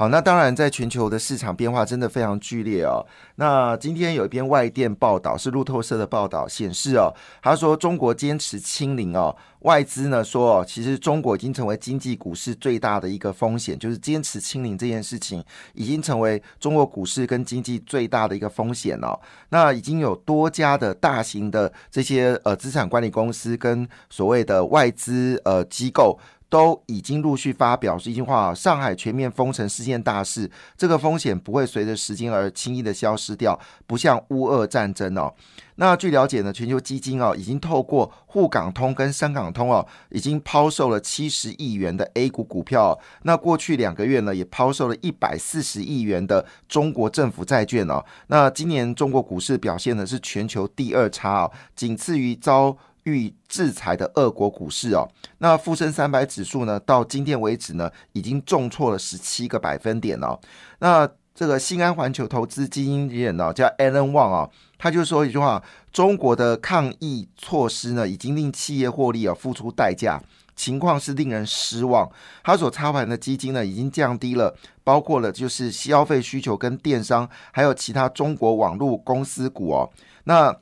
[0.00, 3.04] 好，那当然，在全球的市场变化真的非常剧烈哦。
[3.34, 7.12] 那今天有一篇外电报道，是路透社的报道显示哦，
[7.42, 15.44] 他说中国坚持清零哦，外资呢说哦，其实中国已经成为经济股市最大的一个风险，就是坚持清零这件事情
[15.74, 19.20] 已经成为中国股市跟经济最大的一个风险哦。
[19.50, 26.18] 那已经有多家的大型的这些呃资产管理公司跟所谓的外资呃机构。
[26.50, 35.32] 都已经陆续发表是一句话：上海全面封城是件大事，这个风险不会随着时间而轻易的消失掉，不像乌俄战争哦。
[35.76, 42.98] 那据了解呢，全球基金哦已经透过沪港通跟深港通哦，已经抛售了七十亿元的 A 股股票。
[43.22, 48.04] 那过去两个月呢，也抛售了一百四十亿元的中国政府债券哦。
[48.26, 52.76] 那今年中国股市表现呢是全球第二差哦，仅次于遭。
[53.04, 60.38] 遇制裁的俄国股市哦，那富深三百指数呢，到今天为止呢，已经重挫了十七个百分点哦。
[60.80, 70.20] 那这个新安环球投资基金人呢，叫 Alan Wang 啊，他就说一句话：中国的抗疫措施呢，已经令企业获利啊付出代价，
[70.54, 72.10] 情况是令人失望。
[72.42, 74.54] 他所操盘的基金呢，已经降低了，
[74.84, 79.88] 包括了就是消费需求跟电商，还有其他中国网络公司股哦。
[80.24, 80.54] 那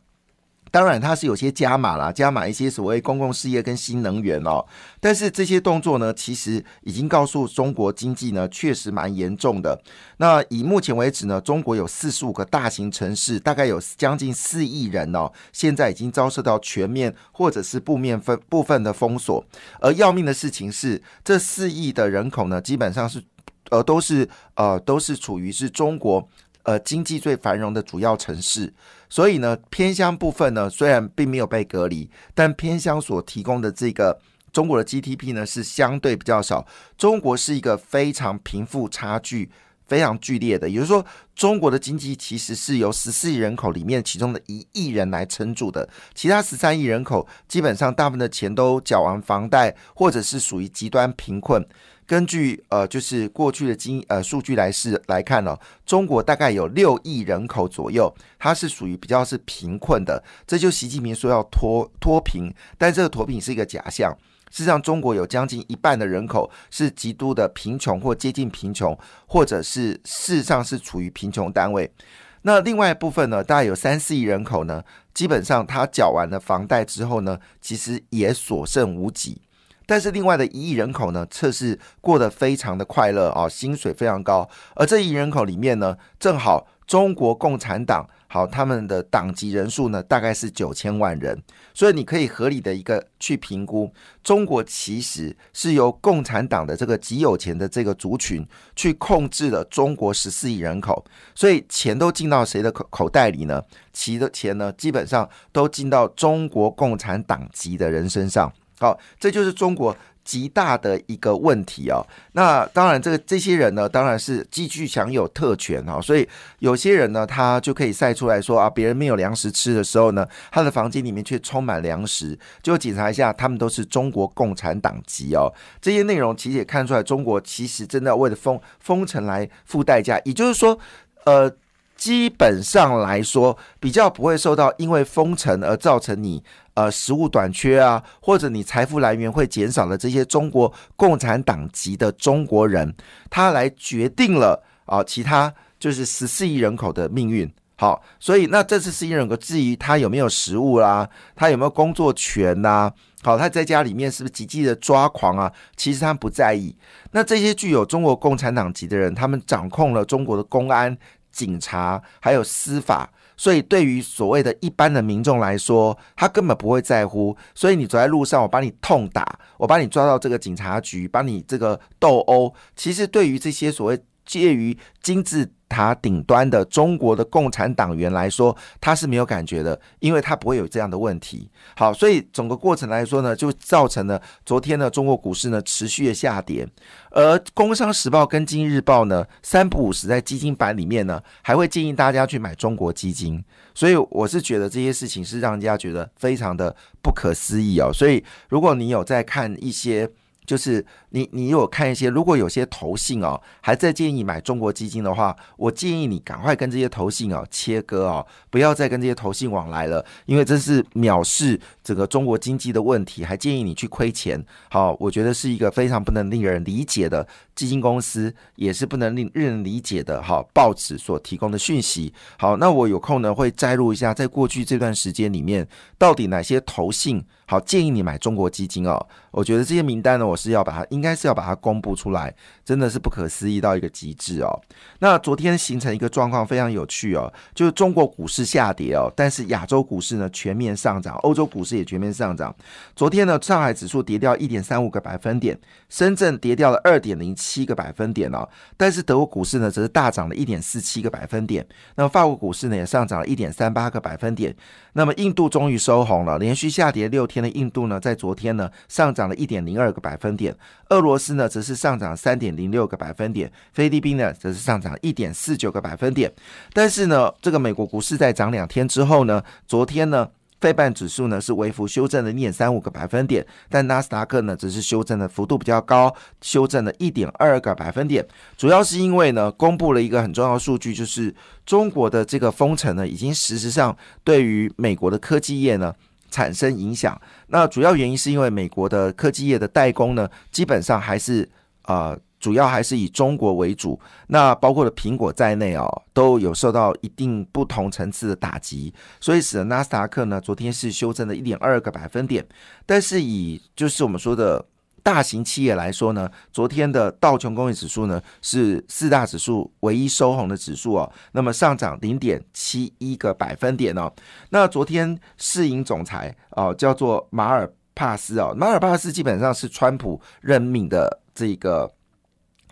[0.70, 4.64] 当然，它是有些加码啦，加码一些所谓公共事业跟新能源哦。
[5.00, 9.80] 但是这些动作呢，其实已经告诉中国经济呢，确实蛮严重的。
[10.18, 19.44] 那以目前为止呢，中国有四十五个大型城市，大概有将近四亿人哦，现在已经遭受到全面或者是部面分部分的封锁。
[19.80, 23.22] 而要命的事情是，这四亿的人口呢，基本上是
[23.70, 26.28] 呃都是呃都是处于是中国。
[26.68, 28.70] 呃，经济最繁荣的主要城市，
[29.08, 34.20] 所以呢，偏乡部分呢，虽然并没有被隔离，但偏乡所提供的这个
[34.52, 36.66] 中国的 GDP 呢，是相对比较少。
[36.98, 39.50] 中国是一个非常贫富差距
[39.86, 41.02] 非常剧烈的，也就是说，
[41.34, 51.66] 中国的经济其实是由十四亿人口里面其中的一亿人来撑住的，其他十三亿人口基本上大部分的钱都缴完房贷，或者是属于极端贫困。
[52.08, 55.54] 根据呃，就是过去的经呃数据来是来看呢，
[55.84, 60.24] 中国大概有六亿人口左右，它是属于比较是贫困的。
[60.46, 64.10] 这就习近平说要脱脱贫，但这个脱贫是一个假象。
[64.50, 71.92] 事实上，中国有将近一半的人口是极度的贫穷或接近贫穷，或者是事实上是处于贫穷单位。
[72.40, 74.82] 那另外一部分呢，大概有三四亿人口呢，
[75.12, 79.42] 基本上他缴完了房贷之后呢，其实也所剩无几。
[79.88, 84.46] 但是另外的一亿人口呢，测试过得非常的快乐啊，薪水非常高。
[84.74, 91.42] 而这一亿人口里面呢，正好中国共产党好他们的党籍人数呢，大概是九千万人。
[91.72, 93.90] 所以你可以合理的一个去评估，
[94.22, 101.02] 中国其实是由共产党的这个极有钱的这个族群去控制了中国十四亿人口。
[101.34, 103.62] 所以钱都进到谁的口口袋里呢？
[103.94, 108.52] 其的钱呢，基本上都进到中国共产党籍的人身上。
[108.78, 112.04] 好，这就是中国极大的一个问题哦。
[112.32, 116.00] 那当然，这个这些人呢，当然是继续享有特权哈。
[116.00, 116.28] 所以
[116.58, 122.38] 有些人呢，他就可以晒出来说啊，别人没有粮食吃的时候呢，他的房间里面却充满粮食。
[122.62, 125.52] 就检查一下，他们都是中国共产党籍哦。
[125.80, 130.20] 这些内容其实也看出来，中国其实真的为了封封城来付代价。
[130.24, 130.78] 也就是说，
[131.24, 131.50] 呃。
[131.98, 136.40] 基本上来说，比较不会受到因为封城而造成你
[136.78, 142.94] 呃食物短缺啊，或者你财富来源会减少的这些中国共产党籍的中国人，
[143.28, 147.52] 他来决定了啊，其他就是十四亿人口的命运。
[147.74, 152.92] 好，所以那这次十四亿人口至于他有没有食物啦，他有没有工作权呐？
[153.22, 155.52] 好，他在家里面是不是极极的抓狂啊？
[155.76, 156.72] 其实他不在意。
[157.10, 160.96] 那这些具有中国共产党籍的人，他们掌控了中国的公安。
[161.30, 163.08] 警察还有司法，
[163.38, 167.34] 所以对于所谓的一般的民众来说，他根本不会在乎。
[167.54, 173.98] 所以你走在路上，我把你痛打，我把你抓到这个警察局，把你这个斗殴，其实对于这些所谓
[174.28, 175.50] 介于金字。
[175.70, 181.46] 塔顶端的中国的共产党员来说，他是没有感觉的，因为他不会有这样的问题。
[181.76, 186.66] 好，所以整个过程来说呢，就造成了昨天的中国股市呢持续的下跌。
[187.10, 193.44] 而《工商时报》跟《经济日报》呢，三不五时在基金版里面呢，还会建议大家去买中国基金。
[193.74, 197.90] 所以我是觉得这些事情是让人家觉得非常的不可思议哦。
[197.92, 200.10] 所以如果你有在看一些。
[200.48, 214.42] 就是你，你有看一些，如果有些投信哦，还在建议买中国基金的话，我建议你赶快跟这些投信哦切割哦，不要再跟这些投信往来了，因为这是藐视整个中国经济的问题，还建议你去亏钱。
[214.70, 222.14] 好，我觉得是一个非常不能令人理解的基金公司，也是不能令人理解的哈报纸所提供的讯息。
[222.38, 225.66] 好，那我有空呢会摘录一下，在过去这段时间里面，
[225.98, 227.20] 到底哪些投信。
[227.50, 229.04] 好，建议你买中国基金哦。
[229.30, 232.32] 我觉得这些名单呢，我是要把它，应该是要把它公布出来，
[232.62, 234.60] 真的是不可思议到一个极致哦。
[234.98, 242.54] 那昨天形成一个状况非常有趣哦，就是中国股市下跌哦，但是亚洲股市呢全面上涨，欧洲股市也全面上涨。
[242.94, 245.58] 昨天呢，上海指数跌掉一点三五个百分点，
[245.88, 248.46] 深圳跌掉了二点零七七个百分点哦，
[248.76, 251.66] 但是德国股市呢则是大涨了一点四七个百分点。
[251.94, 254.54] 那么法国股市呢也上涨了一点三八个百分点。
[254.92, 260.54] 那么印度终于收红了，连续下跌六天的印度呢，在昨天呢上涨了一点零二个百分点，
[260.90, 266.30] 俄罗斯呢则是上涨三点零六个百分点，菲律宾呢则是上涨一点四九个百分点。
[266.74, 270.28] 但是呢，这个美国股市在涨两天之后呢，昨天呢。
[270.60, 278.26] 费半指数呢是微幅修正了一点三五个百分点，但纳斯达克呢只是修正的幅度比较高，修正了一点二个百分点。
[278.56, 281.34] 主要是因为呢，公布了一个很重要的数据，就是
[281.64, 285.94] 中国的这个封城呢，已经事实上对于美国的科技业呢
[286.30, 287.20] 产生影响。
[287.48, 291.48] 那主要原因是因为美国的科技业的代工呢，基本上还是
[291.82, 292.16] 啊。
[292.40, 293.98] 主要还是以中国为主，
[294.28, 302.46] 那包括了苹果在内哦，都有受到一定不同层次的打击，所以使得纳斯达克呢昨天是修正了一点二个百分点，
[302.86, 304.64] 但是以就是我们说的
[305.02, 314.12] 大型企业来说呢，昨天的道琼工业指数呢是四大指数唯一收红的指数哦，那么上涨零点七一个百分点哦，
[314.50, 321.90] 那昨天世银总裁哦叫做马尔帕斯哦，马尔帕斯基本上是川普任命的这个。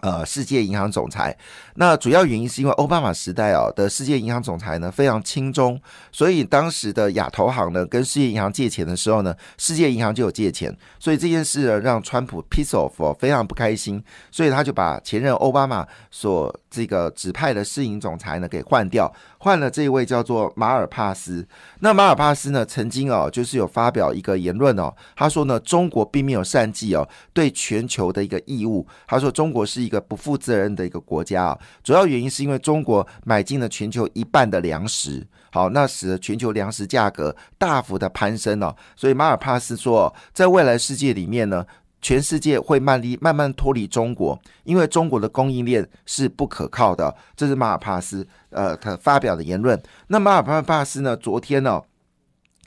[0.02, 1.36] 呃，世界银行总裁，
[1.76, 5.80] 那主要原因是因为奥巴马时代哦的世界银行总裁呢非常轻松，
[6.12, 19.10] 所以当时的亚投行呢跟世界银行借钱的时候呢，世界银行就有借钱，所以这件事呢让川普 peace off 非常不开心，所以他就把前任奥巴马所这个指派的世银总裁呢给换掉。
[19.46, 21.46] 换了这一位叫做马尔帕斯，
[21.78, 28.84] 那马尔帕斯呢，曾经哦，就是有发表一个言论哦，他说呢，中国并没有善尽哦对全球的一个义务。
[29.06, 38.74] 他说中国是一个不负责任的一个国家啊，主要原因是因为中国买进了全球一半的粮食，好，那使得全球粮食价格大幅的攀升哦。
[38.96, 41.64] 所以马尔帕斯说，在未来世界里面呢。
[42.06, 47.12] 全世界会慢离慢慢脱离中国，因为中国的供应链是不可靠的。
[47.34, 49.76] 这是马尔帕斯呃他发表的言论。
[50.06, 51.82] 那马尔帕斯呢，昨天呢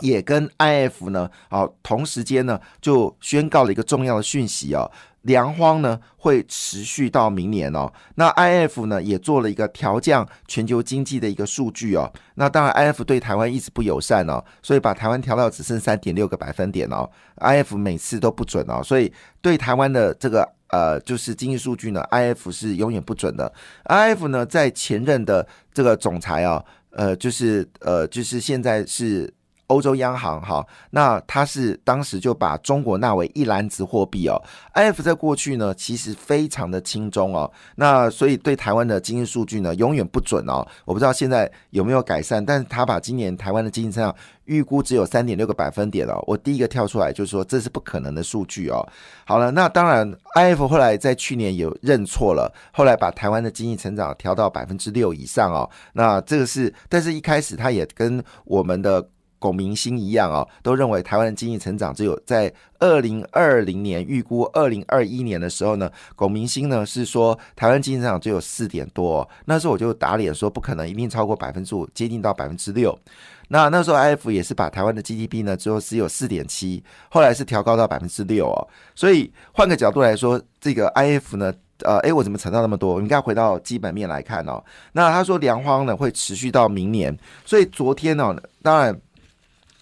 [0.01, 4.89] 也跟 IF 呢，好同时间呢就宣告了一个重要的讯息哦。
[5.23, 7.91] 粮荒呢会持续到明年哦。
[8.15, 12.09] 那 I F 呢也做了一个调降全球经济的一个数据哦。
[12.35, 17.07] 那当然 I F 对台湾一直不友善哦，所以把台湾调到只剩三点六个百分点哦。
[17.35, 19.11] I F 每次都不准哦，所以
[19.41, 23.51] 对台湾的这个呃就是经济数据呢，I F 是永远不准的。
[23.83, 29.33] I F 呢在前任的这个总裁啊，呃就是呃就是现在是。
[29.69, 34.41] 欧洲央行哈，那他是当时就把中国纳为一篮子货币哦。
[34.73, 40.67] IF 在过去呢，其实非常的轻中哦，那所以对台湾的经济数据呢，永远不准哦。
[40.85, 46.19] 我不知道现在有没有改善，但是他把今年台湾的经济增长预估只有三点六个百分点哦。
[46.25, 48.83] 我第一个跳出来就是说这是不可能的数据哦。
[49.25, 55.69] 好了，那当然 IF 后来在去年有认错了，后来把台湾的经济成长调到百分之六以上哦。
[55.93, 59.07] 那这个是，但是一开始他也跟我们的。
[59.39, 72.97] 龚明星一样哦，都认为台湾的经济成长只有在二零二零年预估二零二一年的时候呢，龚明星呢是说台湾经济增长只有四点多，那时候我就打脸说不可能，一定超过百分之五，接近到百分之六。
[73.47, 78.67] 那那时候 I F 也是把台湾的 G D P 呢，最后只有四点七，后来是调高到百分之六哦。
[78.93, 82.93] 所以换个角度来说，这个 I F 呢，呃，诶，我怎么扯到那么多？
[82.93, 84.63] 我应该回到基本面来看哦。
[84.91, 88.99] 那他说粮荒呢会持续到明年，所以昨天呢，当然。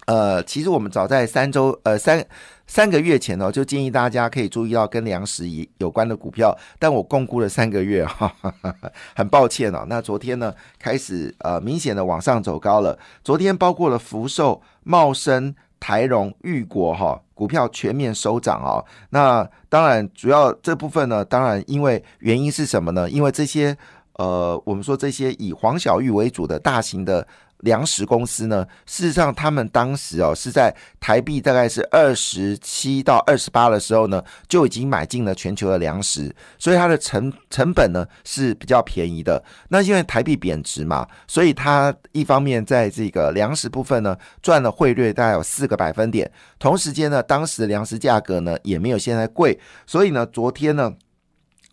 [0.07, 2.25] 呃，其实我们早在三周呃三
[2.65, 5.45] 三个月前呢，就建议大家可以注意到跟粮食
[5.79, 8.33] 有关的股票，但我共估了三个月哈，
[9.13, 9.85] 很抱歉哦。
[9.89, 12.97] 那昨天呢，开始呃明显的往上走高了。
[13.21, 18.83] 昨天包括了福寿、茂生、台荣、裕国哈股票全面收涨哦。
[19.09, 23.09] 那当然主要这部分呢，当然因为原因是什么呢？
[23.09, 23.77] 因为这些。
[24.19, 27.27] 呃，我们说这些以黄小玉为主的大型的。
[27.59, 39.43] 粮食公司呢，事实上，他们当时哦是在台币大概是二十七到二十八的时候呢，就已经买进了全球的粮食，所以它的成成本呢是比较便宜的。
[39.69, 50.93] 那因为台币贬值嘛，所以它一方面在这个粮食部分呢赚了汇率大概有四个百分点，同时间呢，当时的粮食价格呢也没有现在贵，所以呢，昨天呢。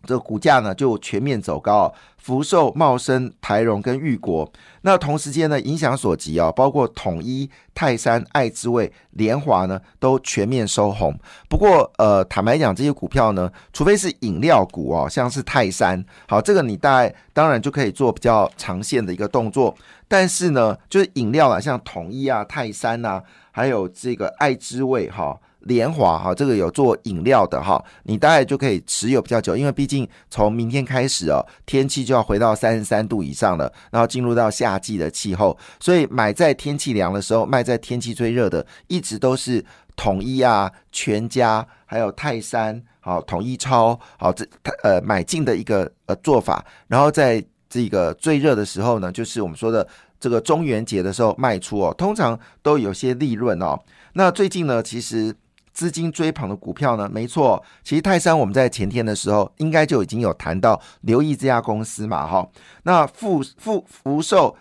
[0.07, 4.51] 这个股价呢就全面走高，福寿、茂生、台荣跟裕国，
[4.83, 11.15] 那同时间呢影响所及啊，包括统一、泰山、爱之味、联华呢都全面收红。
[11.49, 19.75] 不过呃，坦白讲，这些股票呢，除非是饮料股哦，像是泰山，好，这个你大概当然就可以做比较长线的一个动作。
[20.07, 25.39] 但是呢，就是饮料啊，像统一啊、泰山啊，还有这个爱之味哈。
[25.65, 39.65] 联华哈，这个有做饮料的哈，你大概就可以持有比较久，因为毕竟从明天开始哦，天气就要回到三十三度以上了，然后进入到夏季的气候，所以买在天气凉的时候，卖在天气最热的，一直都是
[39.97, 44.47] 统一啊、全家还有泰山好、统一超好这
[44.83, 49.87] 呃买进的一个呃做法，然后在这个最热的时候呢，就是我们说的
[50.21, 53.79] 这个中元节的时候卖出哦，通常都有些利润哦。
[54.13, 55.35] 那最近呢，其实。
[55.75, 57.11] 资金追捧的股票呢？
[57.13, 62.49] 没错，其实泰山我们在前天的时候应该就已经有谈到留意这家公司嘛，哈。
[62.85, 64.57] 那富富福寿、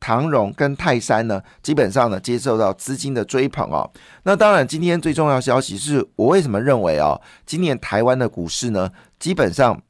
[0.00, 3.88] 唐荣跟泰山呢，基本上呢接受到资金的追捧哦。
[4.24, 9.80] 那当然，今天最重要消息是我为什么认为哦，今年台湾的股市呢，基本上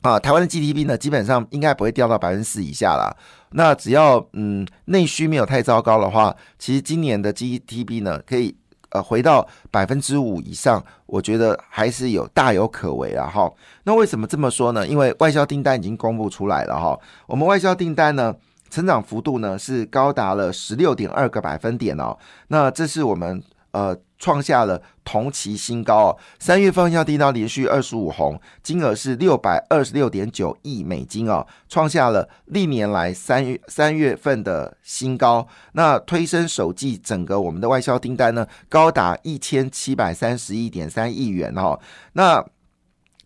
[0.00, 3.14] 啊，台湾的 GDP 呢，基本上应该不会掉到百分之四以下了。
[3.50, 8.56] 那只要嗯内需没有太糟糕的话，其实今年的 GDP 呢可以。
[8.96, 13.28] 呃，回到百分之五以上，我觉得还是有大有可为啊！
[13.28, 13.52] 哈，
[13.84, 14.86] 那为什么这么说呢？
[14.86, 18.34] 因为外销订单已经公布出来了哈，我们外销订单呢，
[18.70, 22.16] 成长幅度呢是高达了十六点二个百分点哦，
[22.48, 23.42] 那这是我们
[23.76, 24.00] 呃。
[24.18, 26.16] 创下了同期新高哦！
[26.38, 35.46] 三月份要低到连续二十五红，金额是六百二十六点九亿美金哦，创下了历年来三月三月份的新高。
[35.72, 41.78] 那推升首季整个我们的外销订单呢，高达一千七百三十一点三亿元哦。
[42.14, 42.42] 那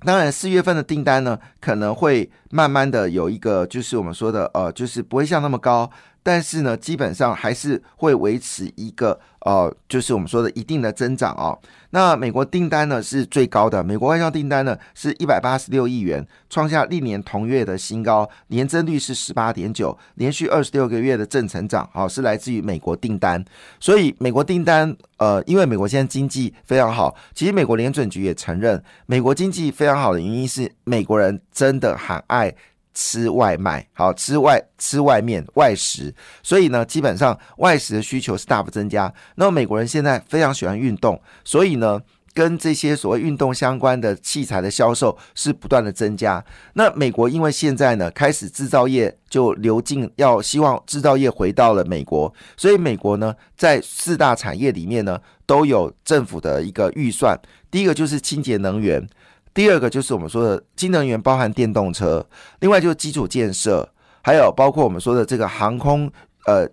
[0.04, 5.88] 当然四月份的订单呢，可能会慢慢的有一个，就是我们说的呃，就是不会像那么高。
[6.22, 11.58] 但是呢，基本上还是会维持一个呃，就是我们说的一定的增长哦。
[11.90, 23.42] 那美国订单呢是最高的，美国外销订单呢是一百八十六亿元，创下历年同月的新高，年增率是十八点九，连续二十六个月的正成长，好是来自于美国订单。
[23.80, 32.54] 所以美国订单，呃，因为美国现在经济非常好，其实美国联准局也承认，美国经济非常好的原因是美国人真的很爱。
[32.94, 39.12] 吃外卖，好吃外吃外面外食，所以呢，基本上外食的需求是大幅增加。
[39.36, 42.00] 那美国人现在非常喜欢运动，所以呢，
[42.34, 46.44] 跟这些所谓运动相关的器材的销售是不断的增加。
[46.74, 57.38] 那美国因为现在呢，开始制造业就流进，要希望制造业回到了美国，所以美国呢，在四大产业里面呢，都有政府的一个预算。
[57.70, 59.08] 第一个就是清洁能源。
[59.52, 62.24] 第二个就是我们说的新能源，包含电动车，
[62.60, 63.88] 另外就是基础建设，
[64.22, 66.10] 还有包括我们说的这个航空、
[66.46, 66.68] 呃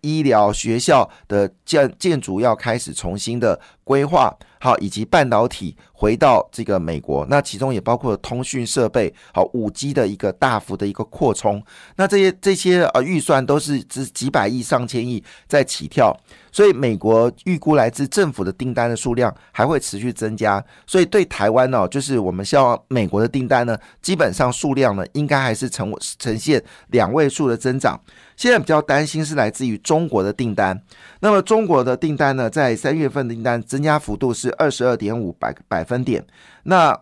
[0.00, 4.34] 医疗、学校的建建筑要开始重新的规划。
[4.62, 11.60] 好，以及半导体回到这个美国，那其中也包括通讯设备，好，五 G 的一个大幅的一个扩充，
[11.96, 16.16] 那这些这些呃预算都是只几百亿、上千亿在起跳，
[16.52, 28.00] 所以美国预估来自政府的订单的数量还会持续增加，所以对台湾呢，就是我们希望美国的订单呢，基本上数量呢，应该还是呈呈现两位数的增长。
[28.36, 30.80] 现在比较担心是来自于中国的订单，
[31.20, 34.51] 那么中国的订单呢，在三月份订单增加幅度是。
[34.58, 36.24] 二十二点五百百分点，
[36.64, 36.98] 那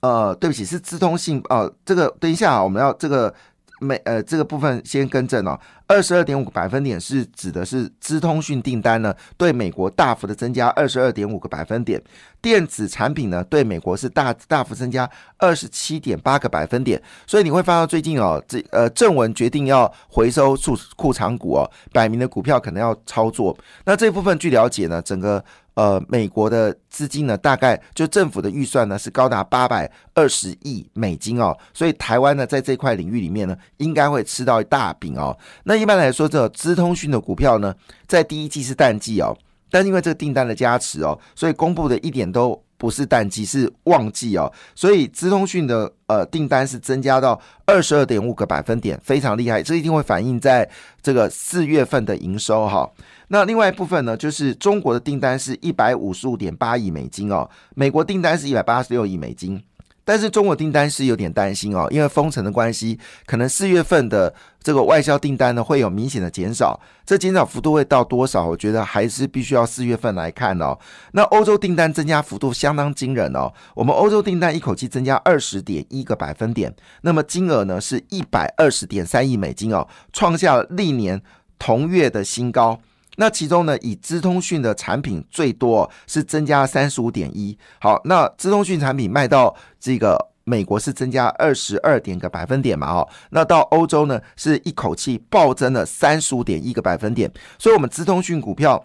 [0.00, 1.72] 呃，对不起，是资通信哦。
[1.84, 3.34] 这个等一下啊，我们要这个
[3.80, 5.58] 每呃这个部分先更正哦。
[5.86, 12.02] 二十二点五个百分点是指的是资通讯订单呢，对美国大幅的增加二十二点五个百分点，
[12.40, 17.00] 电子产品呢对美国是大大幅增加二十七点八个百分点。
[17.26, 23.56] 所以你会发现最近哦，这呃正文决定要回收库库藏股哦，摆明的股票可能要操作。
[23.84, 25.44] 那这部分据了解呢，整个。
[25.74, 35.36] 呃，美国的资金呢，大概就政府的预算呢是高达八百二十亿美金哦，所以台湾呢在这块领域里面呢，应该会吃到一大饼哦。
[35.64, 37.74] 那那一般来说，这资通讯的股票呢，
[38.06, 39.36] 在第一季是淡季哦，
[39.72, 42.62] 但因为这个订单的加持哦，所以公布的一点都。
[42.76, 44.52] 不是淡季，是旺季哦。
[44.74, 49.62] 所以资通讯的呃订单是增加到二十二点五个百分点，非常厉害。
[49.62, 50.68] 这一定会反映在
[51.00, 52.90] 这个四月份的营收哈。
[53.28, 59.62] 那另外一部分呢，就是中国的订单是一百五十五点八亿美金哦，美国订单是一百八十六亿美金。
[60.04, 64.32] 但是中国订单是有点担心哦，因为封城的关系，可能四月份的
[64.62, 66.78] 这个外销订单呢会有明显的减少。
[67.06, 68.46] 这减少幅度会到多少？
[68.46, 70.78] 我觉得还是必须要四月份来看哦。
[71.12, 81.22] 那欧洲订单增加幅度相当惊人哦，我们欧洲订单一口气增加二十点一个百分点，那么金额呢是一百二十点三亿美金哦，创下历年
[81.58, 82.80] 同月的新高。
[83.16, 87.56] 那其中呢，以资通讯的产品最多是增加三十五点一。
[87.80, 92.90] 好，那资通讯产品卖到这个美国是增加二十二点个百分点嘛？
[92.90, 97.30] 哦，那到欧洲呢是一口气暴增了三十五点一个百分点。
[97.58, 98.84] 所以，我们资通讯股票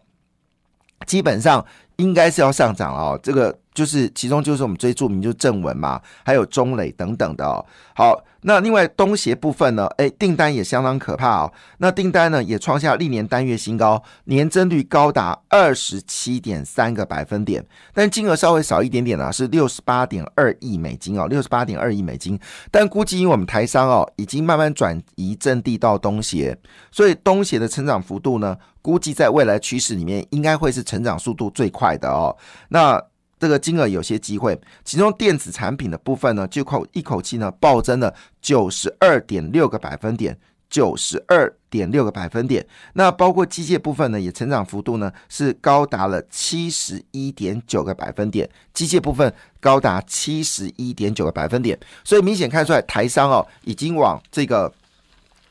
[1.05, 1.65] 基本上
[1.97, 3.19] 应该是要上涨哦。
[3.21, 7.65] 这个就是其中就是我们最著名就是正文嘛，还有中磊等等的哦。
[7.95, 8.21] 好。
[8.41, 9.85] 那另外东协部分呢？
[9.97, 11.51] 哎，订单也相当可怕哦。
[11.79, 22.39] 那订单呢也创下历年单月新高，年增率高达二十七点三个百分点，但金额稍微少一点点啊，是六十八点二亿美金哦，六十八点二亿美金。
[22.71, 26.57] 但估计因为我们台商哦已经慢慢转移阵地到东协，
[26.91, 32.33] 所以东协的成长幅度呢，估计在未来趋势里面应该会是成长速度最快的哦。
[32.69, 33.03] 那
[33.39, 40.37] 这个金额有些机会，其中电子产品的部分呢，就口一口气呢暴增了九十二点六个百分点，
[40.69, 42.67] 九十二点六个百分点。
[42.93, 51.79] 那包括机械部分呢，也成长幅度呢是高达了七十一点九个百分点，机械部分高达七十一点九个百分点。
[52.03, 54.69] 所以明显看出来，台商哦已经往这个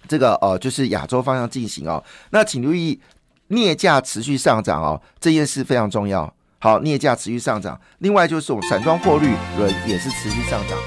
[0.06, 2.04] 这个呃就是亚洲方向进行哦。
[2.30, 3.00] 那请留意
[3.46, 6.30] 镍价持续上涨哦，这件事非常重要。
[6.58, 10.78] 好，镍价持续上涨，另外就是我们散装货率轮也是持续上涨。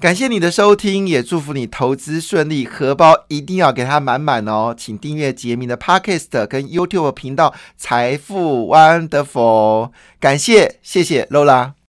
[0.00, 4.74] 感谢你的收听，也祝福你投资顺利，荷包一定要给它满满哦！
[4.76, 11.74] 请订阅杰明的 Podcast 跟 YouTube 频道财富 Wonderful，感谢谢谢 Lola。